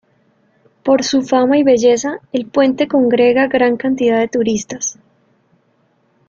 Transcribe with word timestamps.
Por 0.81 1.03
su 1.03 1.21
fama 1.21 1.59
y 1.59 1.63
belleza, 1.63 2.21
el 2.33 2.47
puente 2.47 2.87
congrega 2.87 3.45
gran 3.45 3.77
cantidad 3.77 4.17
de 4.19 4.29
turistas. 4.29 4.97